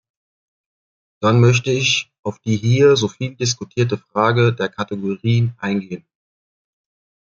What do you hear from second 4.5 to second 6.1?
der Kategorien eingehen.